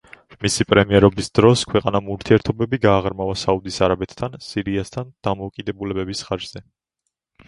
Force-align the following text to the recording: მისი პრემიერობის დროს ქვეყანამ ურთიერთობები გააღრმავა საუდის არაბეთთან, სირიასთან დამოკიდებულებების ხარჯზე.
მისი 0.43 0.65
პრემიერობის 0.71 1.27
დროს 1.39 1.65
ქვეყანამ 1.73 2.07
ურთიერთობები 2.13 2.79
გააღრმავა 2.85 3.35
საუდის 3.41 3.77
არაბეთთან, 3.89 4.39
სირიასთან 4.47 5.13
დამოკიდებულებების 5.29 6.23
ხარჯზე. 6.31 6.63